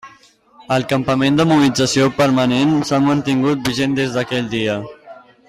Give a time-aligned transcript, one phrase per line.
[0.75, 4.81] El campament de mobilització permanent s'han mantingut vigent des d'aquell dia.